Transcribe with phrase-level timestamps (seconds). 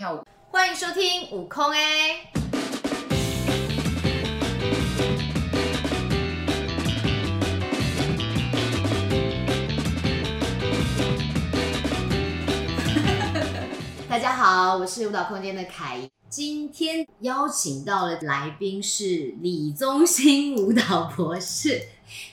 [0.00, 0.22] 跳舞，
[0.52, 2.30] 欢迎收听悟空哎。
[14.08, 21.88] 大家好，我是舞蹈空间的凯，今天邀请到的来宾是李宗兴舞蹈博士。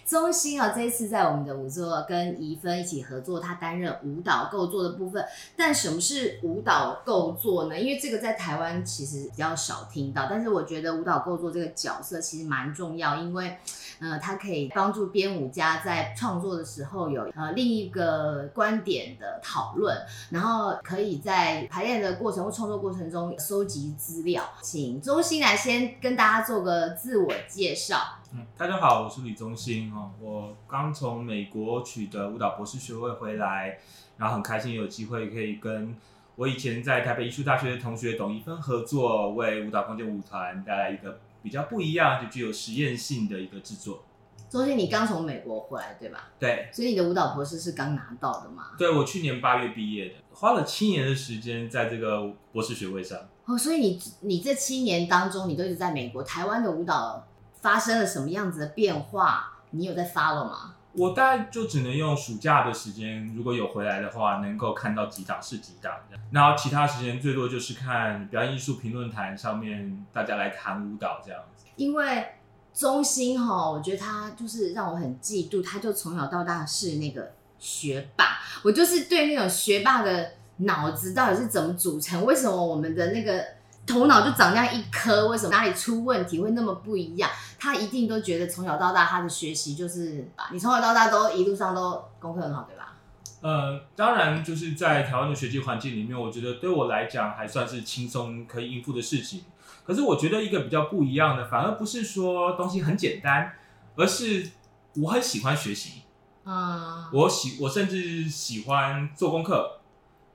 [0.05, 5.25] 中心啊，这一次在我们的舞作跟怡芬一起合作，他担任舞蹈构作的部分。
[5.55, 7.79] 但什么是舞蹈构作呢？
[7.79, 13.57] 因为这个在台湾其实比较少听到，但是我觉得舞蹈构作这个角色其实蛮重要，因为
[13.99, 19.97] 呃，它可以帮助编舞家在创作的时候有呃另一个观点的讨论，
[20.29, 24.43] 然后可以在排练的过程或创作过程中搜集资料。
[24.61, 27.97] 请中心来先跟大家做个自我介绍。
[28.37, 30.11] 嗯，大家好，我是李宗兴哦。
[30.19, 33.79] 我刚从美国取得舞蹈博士学位回来，
[34.17, 35.95] 然后很开心有机会可以跟
[36.35, 44.03] 我以前在台北艺术大学的同学董一芬合作，为舞蹈空间舞团带来一个比较不一样、就具有实验性的一个制作。
[44.49, 46.29] 宗兴，你刚从美国回来对吧？
[46.37, 46.67] 对。
[46.73, 48.71] 所以你的舞蹈博士是刚拿到的吗？
[48.77, 53.17] 对，我去年八月毕业的，花了七年的时间在这个博士学位上。
[53.45, 57.25] 哦，所以你你这七年当中，你都一直在美国，台湾的舞蹈
[57.65, 59.53] 发生了什么样子的变化？
[59.71, 60.75] 你有在 follow 吗？
[60.93, 65.91] 我大概就只能用暑假的时间，如果有回来的话，能够看到几档是几档。
[66.29, 71.65] 然后其他时间最多就是看表演艺术评论坛上面大家来谈舞蹈这样子。
[71.75, 72.27] 因为
[72.71, 78.37] 中心哈，我觉得他就是让我很嫉妒，他就从小到大是那个学霸。
[78.61, 82.23] 我就是对那种学霸的脑子到底是怎么组成？
[82.25, 83.43] 为什么我们的那个？
[83.85, 87.29] 头脑就长这样一颗，为什么哪里出问题会那么不一样？
[87.59, 92.93] 他一定都觉得从小到大他的学习就是，你从小到大都一路上都功课很好，对吧？
[93.41, 99.43] 呃，当然就是在台湾的学习环境里面，我觉得对我来讲还算是轻松可以应付的事情。
[99.85, 103.53] 可是我觉得一个比较不一样的，反而不是说东西很简单，
[103.95, 104.49] 而是
[104.95, 106.01] 我很喜欢学习。
[106.43, 109.79] 嗯，我喜我甚至喜欢做功课。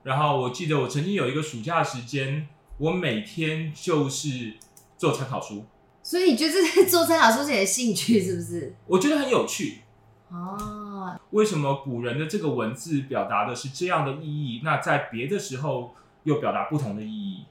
[0.03, 2.47] 然后我记得我曾经有一个暑假的时间。
[2.81, 4.53] 我每天就是
[4.97, 5.63] 做参考书，
[6.01, 8.73] 所以你觉得做参考书是你的兴趣是不是？
[8.87, 9.81] 我觉得很有趣
[10.31, 11.15] 哦。
[11.29, 14.61] 为什么古人的这个文字表达的是这样的意义？
[14.63, 15.93] 那在别的时候
[16.23, 17.45] 又表达不同的意义？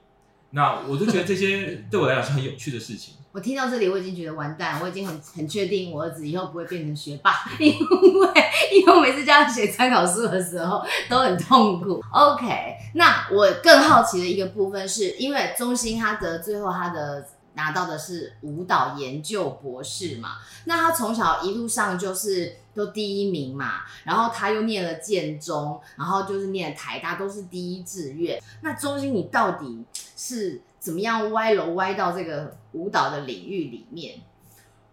[0.51, 3.15] 那我就觉得这些 对我来讲是很有趣的事情。
[3.31, 8.29] 我听到这里，我已经觉得完蛋，我已经很很确定我儿子以后不会变成学霸， 因为
[8.73, 12.03] 因为我每次叫他写参考书的时候都很痛苦。
[12.11, 28.43] OK，那我更好奇的一个部分是因为宗兴他的最后他的拿到的是舞蹈研究博士嘛，那他从小一路上就是都第一名嘛，然后他又念了建中，然后就是念台大都是第一志愿。
[28.63, 29.85] 那宗兴你到底
[30.17, 30.63] 是？
[30.81, 34.19] 怎么样歪楼歪到这个舞蹈的领域里面？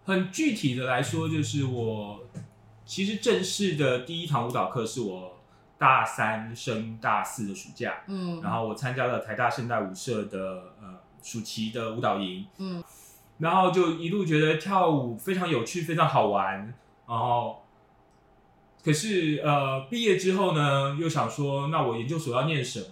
[0.03, 2.19] 很具体的来说，就是我
[2.86, 5.37] 其实正式的第一堂舞蹈课是我
[5.78, 12.84] 大三升大四的暑假，嗯，然后我参加了台大现代舞社的呃暑期的舞蹈营，嗯，
[13.38, 16.74] 然后就一路觉得跳舞非常有趣，非常好玩，
[17.08, 17.64] 然后
[18.84, 22.88] 可是呃毕业之后呢，又想说，那我研究所要念什么？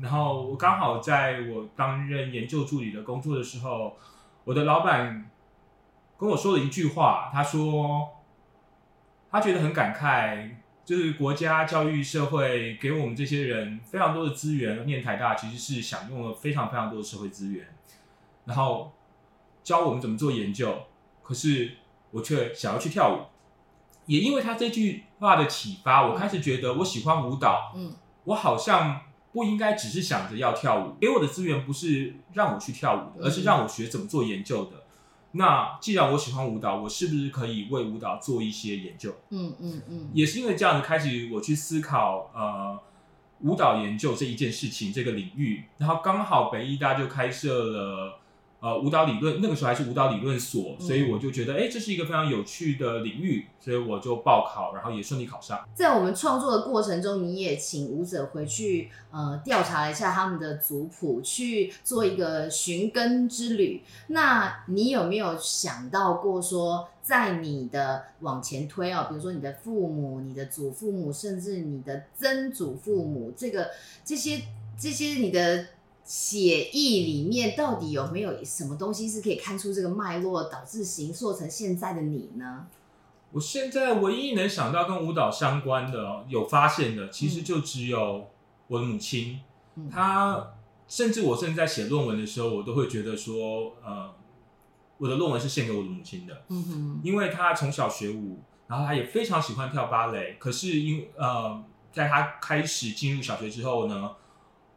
[0.00, 3.98] 然后我刚好在我担任研究助理的工作的时候，
[4.44, 5.30] 我的老板
[6.16, 8.08] 跟我说了一句话，他说
[9.30, 10.54] 他觉得很感慨，
[10.90, 17.64] 就是国家教育社会给我们这些人非常多的资源，念台大其实是享用了非常非常多的社会资源，
[18.44, 18.92] 然后
[19.62, 20.76] 教我们怎么做研究，
[21.22, 21.76] 可是
[22.10, 23.20] 我却想要去跳舞，
[24.06, 29.02] 也因为他这句话的启发，我开始觉得我喜欢舞蹈，嗯，我好像。
[29.32, 34.82] 不应该只是想着要跳舞，给我的资源不是让我去跳舞的，而是让我学怎么做研究的。
[35.32, 39.14] 嗯、那既然我喜欢舞蹈，我是不是可以为舞蹈做一些研究？
[39.30, 42.78] 嗯嗯嗯，也是因为这样子开始我去思考呃
[43.40, 48.16] 舞蹈研究这一件事情这个领域，然后刚好北医大就开设了。
[48.60, 55.66] 呃，舞蹈理论那个时候还是舞蹈理论所，所以我就觉得，哎、欸，这是一个非常有趣的领域，所以我就报考，然后也顺利考上。
[55.74, 63.82] 在我们创作的过程中，你也请舞者回去呃调查了一下他们的族谱，去做一个寻根之旅。
[64.08, 73.70] 那你有没有想到过说，在你的往前推啊，比如说你的父母、你的祖父母，甚至你的曾祖父母，这个
[74.04, 74.42] 这些
[74.78, 75.64] 这些你的。
[76.04, 82.66] 血液里面到底有没有什么东西是可以看出这个脉络，导致形塑成现在的你呢？
[83.32, 88.28] 我现在唯一能想到跟舞蹈相关的、有发现的，其实就只有
[88.66, 89.38] 我的母亲。
[89.76, 90.52] 嗯、她
[90.88, 94.12] 甚至我甚至在写论文的时候，我都会觉得说，呃，
[94.98, 96.42] 我的论文是献给我的母亲的。
[96.48, 100.34] 嗯哼，因为她从小学舞，然后她也非常喜欢跳芭蕾。
[100.40, 101.62] 可是因呃，
[101.92, 104.10] 在她开始进入小学之后呢，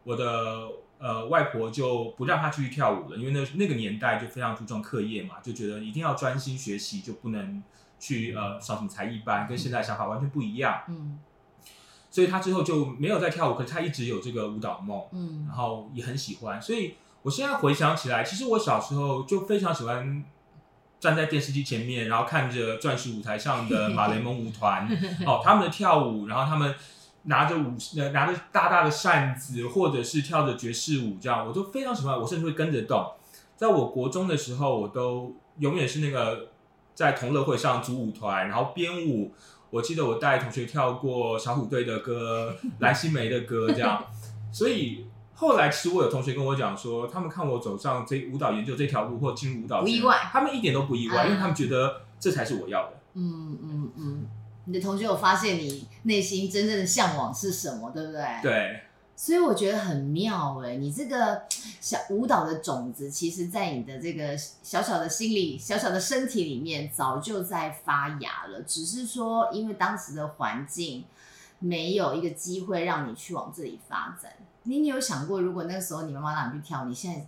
[0.04, 0.68] 我的
[1.04, 7.62] 呃外婆就不让她继续跳舞了，因为那那个年代就非常注重课业嘛，就觉得一定要专心学习，就不能
[8.00, 10.84] 去呃上什么才艺班，跟现在想法完全不一样。
[10.88, 11.20] 嗯。
[12.10, 16.62] 所以他之后就没有再跳舞，可是他一直有这个舞蹈梦，嗯，然后也很喜欢。
[16.62, 20.24] 所以我现在回想起来，其实我小时候就非常喜欢
[21.00, 24.88] 站在电视机前面，然后看着钻石舞台上的马雷蒙舞团
[25.26, 26.76] 哦，他们的跳舞，然后他们
[27.24, 27.74] 拿着舞
[28.12, 32.20] 拿着大大的扇子，或者是跳着爵士舞，这样我都非常喜欢。
[32.20, 33.06] 我甚至会跟着动。
[33.56, 36.50] 在我国中的时候，我都永远是那个
[36.94, 39.32] 在同乐会上组舞团，然后编舞。
[39.70, 44.04] 我记得我带同学跳过小虎队的歌、蓝心湄的歌，这样。
[44.52, 53.00] 所以后来其实我有同学跟我讲说，他们看我走上这舞蹈研究这条路或进入舞蹈，不意外，他们一点都不意外，嗯、因为他们觉得这才是我要的。
[53.16, 54.28] 嗯嗯嗯，
[54.66, 58.26] 你的同学有发现你内心真正的向往是什么，对不对？
[58.42, 58.80] 对。
[59.16, 61.44] 所以我觉得很妙哎，你这个
[61.80, 68.64] 小舞蹈的种子，其实，在你的这个小小的心里、小小的身体里面，早就在发芽了。
[68.64, 71.06] 只是说，因为当时的环境
[71.60, 74.32] 没有一个机会让你去往这里发展。
[74.64, 77.26] 你你有想过，如果那个时候你妈妈让你去跳，你现在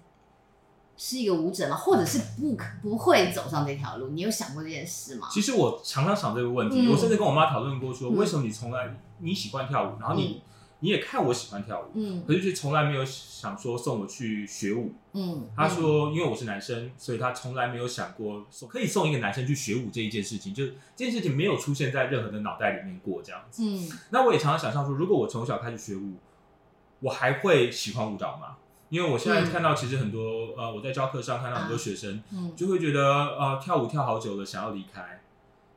[0.97, 1.75] 是一个舞者吗？
[1.75, 4.09] 或者是不可不会走上这条路？
[4.09, 5.27] 你有想过这件事吗？
[5.31, 10.23] 其实我常常想这个问题，嗯、我甚至跟我妈讨论过，说为什么你从来你喜欢跳舞，然后你。
[10.23, 10.41] 嗯
[10.81, 26.15] 你也看我喜欢跳舞，嗯，可是却从来没有想说送我去学舞，嗯，他说因为我是男生，所以他从来没有想过说可以送一个男生去学舞这一件事情，就这件事情没有出现在任何的脑袋里面过这样子，嗯，那我也常常想象说，如果我从小开始学舞，
[26.99, 28.57] 我还会喜欢舞蹈吗？
[28.95, 33.01] 因为我现在看到其实很多呃，我在教课上看到很多学生，嗯，就会觉得
[33.37, 35.21] 呃跳舞跳好久了，想要离开，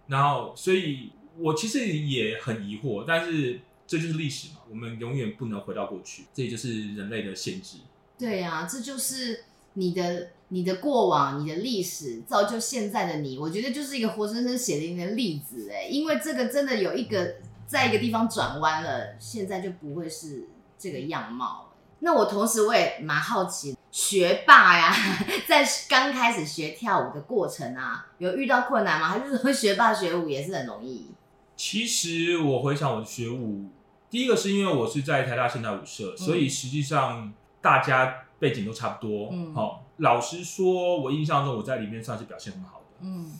[0.06, 3.60] 然后所以我其实也很疑惑，但是。
[3.90, 7.78] 这就是历史嘛，我们永远不能回到过去，这也就是人类的限制。
[8.18, 13.38] 对呀、啊，这就是你的你的过往，你的历史造就现在的你。
[13.38, 17.36] 我觉得就是一个活生生血淋淋的例子哎，因为这个真的有一个
[17.66, 20.44] 在一个地方转弯了，现在就不会是
[20.78, 21.67] 这个样貌。
[22.00, 24.94] 那我同时我也蛮好奇，学霸呀，
[25.48, 29.08] 在刚开始学跳舞的过程啊，有遇到困难吗？
[29.08, 31.10] 还是说学霸学舞也是很容易？
[31.56, 33.66] 其实我回想我学舞。
[34.10, 37.30] 第一个是因为我是在台大现代舞社，嗯、所以实际上
[37.60, 39.28] 大家背景都差不多。
[39.30, 42.84] 嗯，好、哦，老实说，我印象中我在里面算是表现很好的。
[43.00, 43.30] 嗯，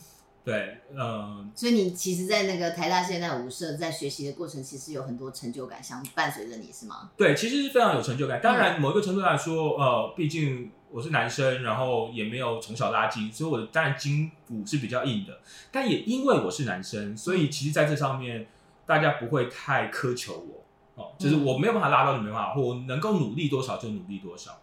[0.43, 1.49] 对，嗯、呃。
[1.55, 7.09] 所以你其实，在那个台大现代舞社在学习的过程，其实有很多成就感相伴随着你，是吗？
[7.17, 8.39] 对，其实是非常有成就感。
[8.41, 15.39] 当然，某一个程度来说，呃，毕竟我是男生，然后也没有从小拉筋，所以我的当然筋骨是比较硬的。
[15.71, 18.47] 但也因为我是男生，所以其实在这上面。
[18.89, 24.59] 大家不会太苛求我，哦，就是我没有办法拉到你没办法，或我能够努力多少就努力多少。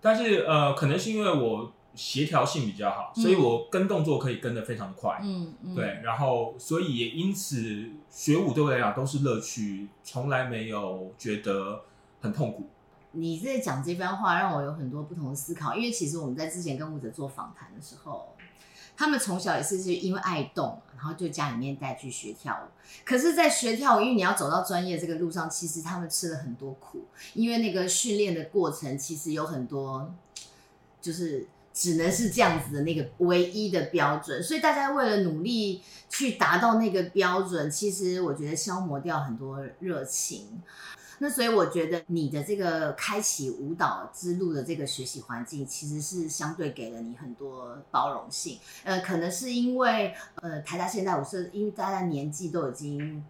[0.00, 11.82] 但是呃，可能是因为我协调性比较好，所以我跟动作可以跟得非常快，嗯嗯，对，然后所以也因此学舞对我来讲都是乐趣，从来没有觉得
[12.20, 12.68] 很痛苦。
[13.12, 18.28] 你在讲这番话让我有很多不同的思考，因为其实我们在之前跟舞者做访谈的时候。
[18.98, 22.66] 他们从小也是是因为爱动，然后就家里面带去学跳舞。
[23.04, 30.10] 可是，在学跳舞，因为你要走到专业这个路上，其实他们吃了很多苦，因为那个训练的过程其实有很多，
[30.98, 34.42] 就是只能是这样子的那个唯一的标准。
[34.42, 40.62] 所以大家为了努力去达到那个标准，其实我觉得消磨掉很多热情。
[41.18, 48.58] 那所以我觉得你的这个开启舞蹈之路的这个学习环境，其实是相对给了你很多包容性。
[48.84, 53.24] 呃，可能是因为呃台大现代舞社，因为大家年纪都已经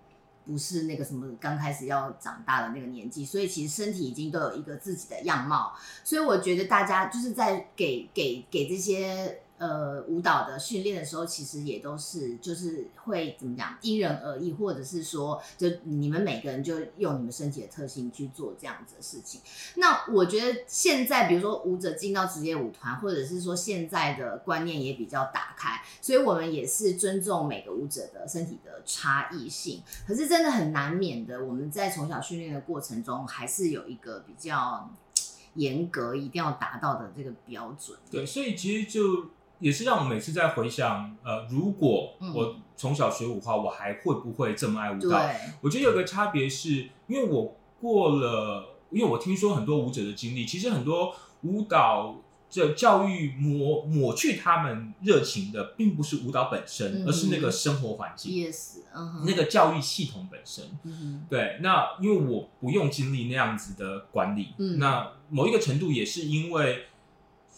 [0.47, 5.75] 不是那个什么刚开始要长大的那个年纪，所以其实身体已经都有一个自己的样貌。
[6.05, 9.43] 所以我觉得大家就是在给给给这些。
[9.59, 19.41] 呃，舞蹈的训练的时候，其实也都是就是会怎么讲，因人而异，或者是说，就你们每个人就用你们身体的特性去做这样子的事情。
[19.77, 29.83] 那我觉得现在，比如说舞者进到职业舞团，或者是说现在的观念也比较打开，所以我们也是尊重每个舞者的身体的差异性。
[30.07, 34.91] 可是真的很难免的，我们在从小训练的过程中，还是有一个比较
[35.55, 37.97] 严格一定要达到的这个标准。
[38.11, 39.31] 对，所以其实就。
[39.59, 45.19] 也是让我每次在回想，呃，如果我从小学舞的话，我还会不会这么爱舞蹈？
[45.61, 52.17] 我觉得有个差别是，因为我过了因为我听说很多舞者的经历，其实很多舞蹈
[52.49, 59.25] 这教育抹抹去他们热情的，并不是舞蹈本身，嗯、而是那个生活环境，yes，、uh huh.
[59.27, 60.65] 那个教育系统本身。
[60.85, 66.85] 嗯、对，那因为我不用经历那样子的管理，嗯、那某一个程度也是因为，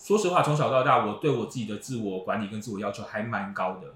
[0.00, 3.88] 说实话，从小到大，我对我自己的自我管理跟自我要求还蛮高的。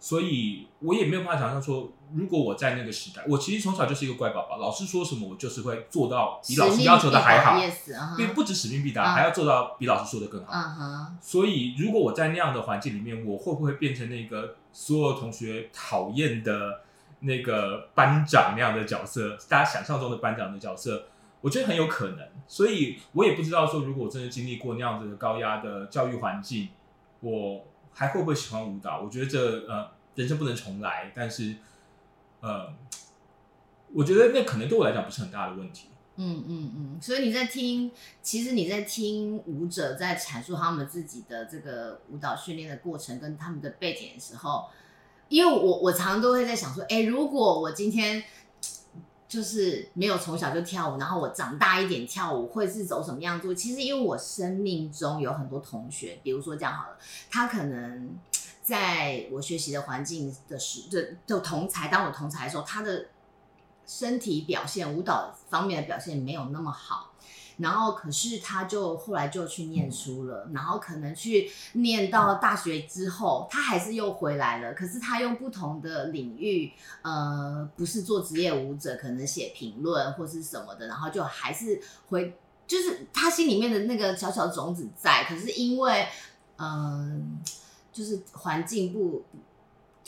[0.00, 8.32] 所以我也没有办法想象说，如果我在那个时代，我其实从小就是一个乖宝宝，老师说什么我就是会做到比老师要求的还好，因为、uh.
[8.32, 9.14] 不止使命必达，uh.
[9.14, 10.52] 还要做到比老师说的更好。
[10.54, 11.06] Uh.
[11.20, 16.82] 所以如果我在那样的环境里面，我会不会变成那个所有同学讨厌的
[17.18, 19.36] 那个班长那样的角色？
[19.48, 21.06] 大家想象中的班长的角色，
[21.40, 22.28] 我觉得很有可能。
[22.46, 26.68] 所以我也不知道说，如果我真的经历过那样子的高压的教育环境，
[27.20, 27.64] 我。
[27.90, 29.00] 还会不会喜欢舞蹈？
[29.00, 31.10] 我觉得这呃，人生不能重来。
[31.16, 31.56] 但是，
[32.40, 32.72] 呃，
[33.92, 35.88] 我觉得那可能对我来讲不是很大的问题。
[36.14, 36.98] 嗯嗯嗯。
[37.02, 37.90] 所以你在听，
[38.22, 44.66] 其实你在听舞者在阐述他们自己的这个舞蹈训练的过程跟他们的背景的时候，
[45.28, 48.22] 因为我我常常都会在想说，哎，如果我今天。
[49.28, 53.54] 就是没有从小就跳舞，然后我长大一点跳舞会是走什么样子？
[53.54, 56.96] 其实因为我生命中有很多同学，比如说这样好了，
[57.30, 58.16] 他可能
[58.62, 63.06] 在我学习的环境的时，就就同才，当我同才的时候，他的
[63.88, 67.06] 身体表现、舞蹈方面的表现没有那么好。
[67.56, 74.72] 然后，可是他就后来就去念书了，嗯、然后可能去念到大学之后，他还是又回来了。
[74.74, 85.24] 可是他用不同的领域，呃，不是做职业舞者，可能写评论或是什么的，然后就还是回，就是他心里面的那个小小种子在。
[85.24, 86.06] 可是因为，
[86.58, 87.22] 嗯、呃，
[87.92, 89.24] 就是环境不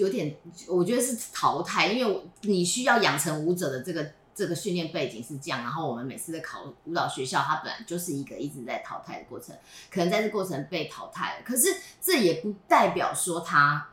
[0.00, 4.12] 有点，我觉得是淘汰，因为你需要养成舞者的这个。
[4.33, 9.54] 这个训练背景是这样，然后我们每次在考舞蹈学校，它本来就是一个一直在淘汰的过程，
[9.90, 11.42] 可能在这过程被淘汰了。
[11.45, 13.90] 可是这也不代表说他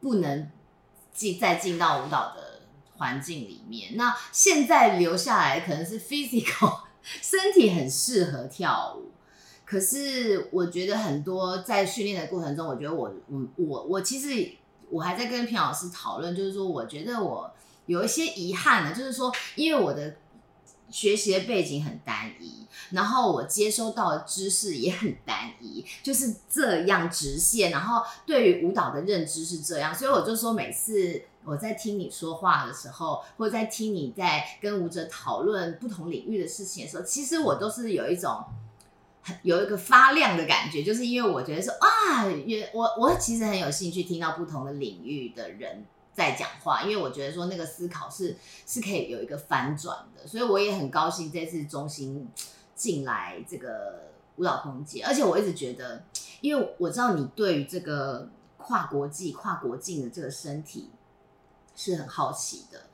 [0.00, 0.48] 不能
[1.12, 2.60] 进再进到舞蹈的
[2.98, 3.96] 环境里面。
[3.96, 9.10] 那现在留下来可能是 physical 身体很适合跳舞，
[9.64, 14.52] 可是我觉得很多在训练的过程中，我觉得我我我我其实
[14.90, 17.50] 我还在跟平老师讨论，就是说我觉得我。
[17.86, 20.16] 有一些遗憾呢，就是说，因为我的
[20.90, 27.70] 学习的背景很单一，然后我接收到的知识也很单一，就是这样直线。
[27.70, 38.44] 然后对于舞蹈的认知是这样，所以我就说，每次我在听你说话的时候，或者在听你在跟舞者讨论不同领域的事情的时候，其实我都是有一种
[39.42, 45.84] 有一个发亮的感觉，就是因为我觉得说啊，也我我其实很有兴趣听到不同的领域的人。
[46.14, 52.28] 在讲话，因为我觉得说那个思考是是可以有一个反转的，所以我也很高兴这次中心
[52.74, 56.02] 进来这个舞蹈空间，而且我一直觉得，
[56.40, 60.90] 因为我知道你对于这个跨国际、跨国境的这个身体
[61.76, 62.86] 是很好奇的，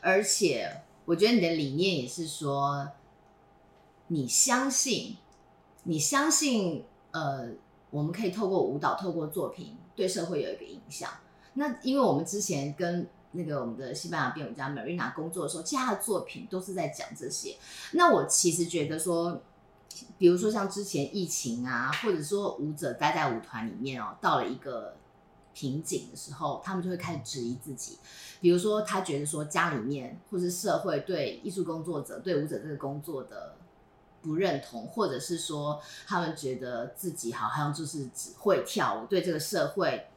[0.00, 2.88] 而且我觉得你的理念也是说，
[4.08, 5.18] 你相信，
[5.84, 7.48] 你相信，呃，
[7.90, 11.10] 我们可以透过舞蹈、透过作品对社会有一个影响。
[11.54, 17.56] 那因为我们之前跟那个我们的西班牙编舞家 Marina 工作的时候，其他的作品都是在讲这些。
[17.92, 19.40] 那我其实觉得说，
[20.18, 24.96] 比如说像之前疫情啊，或者说舞者待在舞团里面哦，到了一个
[25.52, 27.98] 瓶颈的时候，他们就会开始质疑自己。
[28.40, 33.56] 比如说他觉得说家里面或是社会对艺术工作者、对舞者这个工作的
[34.22, 40.08] 不认同，或者是说他们觉得自己好像就是只会跳舞，对这个社会。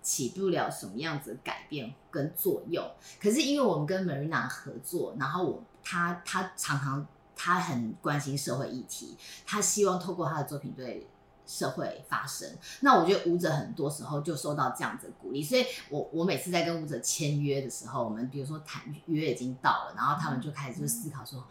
[0.00, 2.82] 起不了什么样子的改变跟作用，
[3.20, 11.06] 可是因为我们跟 Marina 合作，然后我他他常常他很关心社会议题，他希望透过他的作品对
[11.44, 12.48] 社会发声。
[12.80, 21.44] 那我觉得舞者很多时候就受到这样子的鼓励，所以我我每次在跟舞者签约的时候，我们比如说谈约已经到了，然后他们就开始就思考说，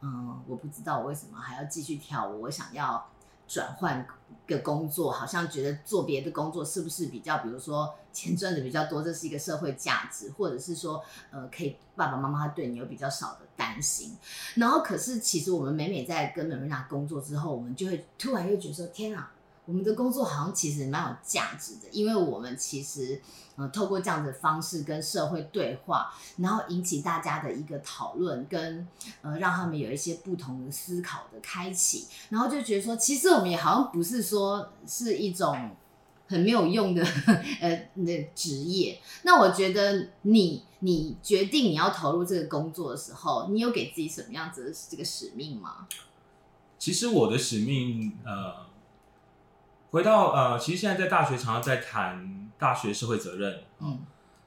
[0.00, 3.06] 嗯，我不知道我为什么还要继续跳舞，我想要。
[3.50, 4.06] 转换
[4.46, 14.18] 个工作，好像觉得做别的工作是不是比较，比如说钱赚的比较多，这是一个社会价值，或者是说，呃，可以爸爸妈妈对你有比较少的担心。
[14.56, 19.32] 然后，可是其实我们每每在跟美瑞娜工作之后，我们就会突然又觉得说，天啊！
[19.68, 23.20] 我们的工作好像其实蛮有价值的，因为我们其实
[23.54, 28.88] 呃透过这样的方式跟社会对话，然后引起大家的一个讨论，跟
[29.20, 35.72] 呃让他们有一些不同的思考的开启，然后就觉得说，其实我们也好像不是说是一种
[36.26, 37.04] 很没有用的
[37.60, 38.98] 呃的职业。
[39.24, 45.86] 那我觉得你你决定你要投入这个工作的时候，你有给自己什么样子的这个使命吗？
[46.78, 48.67] 其实我的使命，呃，
[49.90, 54.00] 回到呃，其实现在在大学常常在谈大学社会责任，嗯，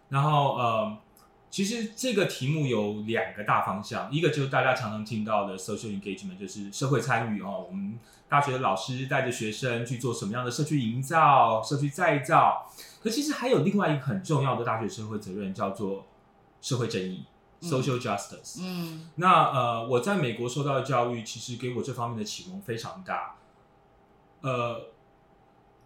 [0.10, 0.98] 然后呃，
[1.50, 12.72] 其实这个题目有两个大方向，一个就是大家常常听到的 social engagement，就是社会参与哦，我们大学的老师带着学生去做什么样的社区营造、社区再造，
[13.02, 16.06] 可其实还有另外一个很重要的大学社会责任，叫做
[16.62, 17.26] 社会正义。
[17.64, 18.58] Social justice。
[18.60, 23.36] 嗯，那呃，我在美国受到的教育，其实给我这方面的启蒙非常大。
[24.42, 24.82] 呃，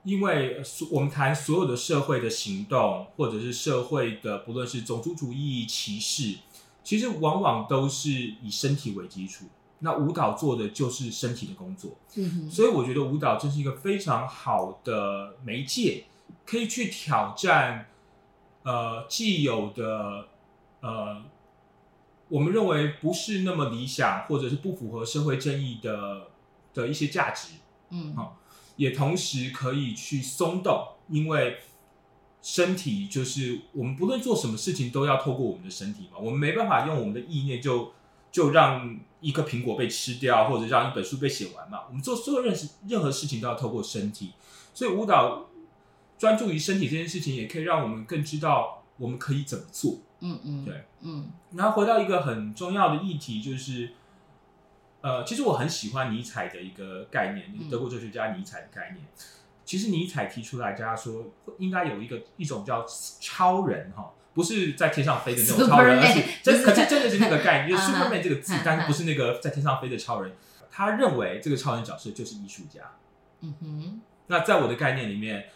[0.06, 6.38] 因为我们谈所有的社会的行动，或者是社会的，不论是种族主义、歧视，
[6.84, 9.46] 其实往往都是以身体为基础。
[9.80, 11.98] 那舞蹈做的就是身体的工作。
[12.16, 16.06] 嗯，所以我觉得舞蹈真是一个非常好的媒介，
[16.46, 17.88] 可以去挑战
[18.64, 20.28] 呃既有的
[20.80, 21.24] 呃。
[22.28, 26.24] 我们认为不是那么理想，或者是不符合社会正义的
[26.74, 27.50] 的一些价值，
[27.92, 28.40] 嗯，好，
[28.76, 31.58] 也同时可以去松动，因为
[32.42, 37.94] 身体就是我们不论做什么事情都要透过我们的身体嘛，我们没办法用我们的意念就
[38.32, 42.56] 就让一个苹果被吃掉，或者让一本书被写完嘛，我们做所有任
[42.88, 44.34] 任何事情都要透过身体，
[44.74, 45.48] 所以舞蹈
[46.18, 50.00] 专注于身体这件事情，也可以让我们更知道我们可以怎么做。
[50.20, 53.92] 嗯嗯，对，嗯，然后回到一个很重要的议题，就是，
[55.06, 59.06] 呃，其实我很喜欢尼采的一个概念，德国哲学家尼采的概念。
[59.64, 62.84] 其实尼采提出来，大家说应该有一个一种叫
[63.20, 70.34] 超人哈，不是在天上飞的那种超人，而是真，可是真的是那个 概念，就是 Superman 这个字，但是不是那个在天上飞的超人。
[70.72, 72.82] 他认为这个超人角色就是艺术家。
[73.42, 75.50] 嗯哼，那在我的概念里面。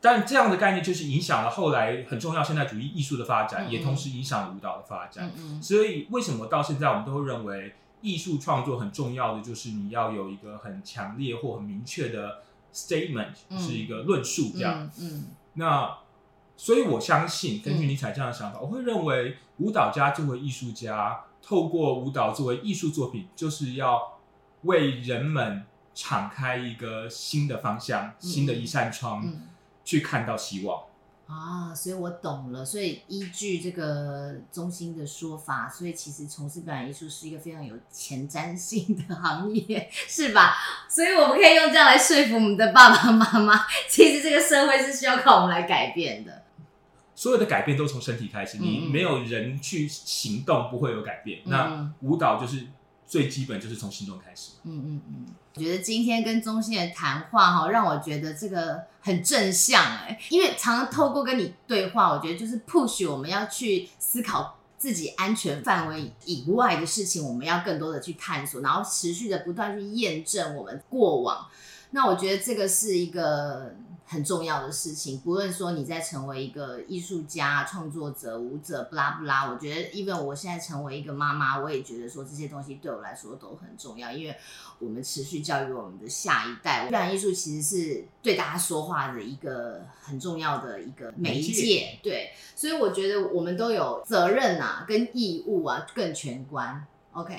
[0.00, 5.30] 但这样的概念就是影响了后来很重要现代主义艺术的发展，嗯嗯，也同时影响了舞蹈的发展。
[5.36, 12.42] 嗯嗯，所以为什么到现在我们都会认为艺术创作很重要的就是你要有一个很强烈或很明确的
[12.74, 14.84] statement，嗯、是一个论述这样。
[14.98, 15.98] 嗯，嗯，那
[16.56, 24.18] 所以我相信，根据尼采这样的想法，嗯、我会认为舞蹈家作为艺术家，透过舞蹈作为艺术作品，就是要
[24.62, 29.22] 为人们敞开一个新的方向，嗯、新的一扇窗。
[29.24, 29.48] 嗯
[29.84, 30.80] 去看到希望
[31.32, 32.64] 啊，所以我懂了。
[32.64, 40.54] 所以依据这个中心的说法，所以其实从事表演艺术是一个非常有前瞻性的 行业，是吧？
[40.88, 46.42] 所以我们可以用这样来说服我们的爸爸妈妈，其实这个社会是需要靠我们来改变的。
[47.14, 51.40] 所有的改变都从身体开始，你没有人去行动，不会有改变。
[51.46, 52.66] 嗯、那舞蹈就是。
[53.12, 54.52] 最基本就是从心中开始。
[54.62, 71.46] 嗯嗯嗯，我觉得今天跟中心的谈话哈，让我觉得这个很正向哎，因为常常透过跟你对话，我觉得就是 push 我们要去思考自己安全范围以外的事情，我们要更多的去探索，然后持续的不断去验证我们过往。
[71.90, 73.74] 那我觉得这个是一个。
[74.04, 84.36] 很重要的事情，不论说你在成为一个艺术家、创作者、舞者，不拉不拉，我觉得，even 我现在成为一个妈妈，我也觉得说这些东西对我来说都很重要，因为
[84.78, 86.88] 我们持续教育我们的下一代。
[86.90, 96.86] 表演艺术其实是对大家说话的一个很重要的一个媒介，对，所以我觉得我们都有责任啊，跟义务啊，更全观。
[97.12, 97.34] OK，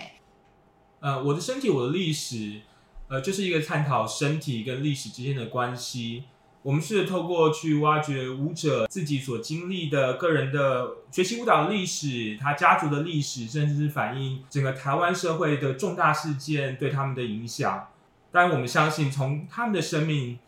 [1.02, 2.62] 呃，我的身体，我的历史，
[3.10, 6.24] 呃，就是一个探讨身体跟历史之间的关系。
[6.64, 17.90] 我们是透过去挖掘舞者自己所经历的个人的学习舞蹈的历史，他家族的历史，甚至是反映整个台湾社会的重大事件对他们的影响。
[18.32, 20.40] 当然，我们相信从他们的生命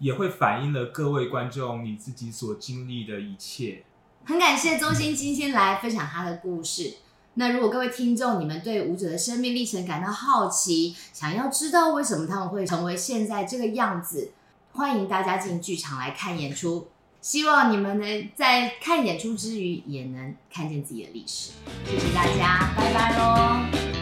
[0.00, 3.84] 也会反映了各位观众你自己所经历的一切。
[4.24, 6.96] 很感谢中心今天来分享他的故事。
[7.34, 14.32] 那如果各位听众你们对舞者的生命历程感到好奇，想要知道为什么他们会成为现在这个样子？
[14.80, 16.88] 欢迎大家进剧场来看演出
[17.20, 21.52] 希望你们能在看演出之余也能看见自己的历史。
[21.84, 23.99] 谢谢大家拜拜喽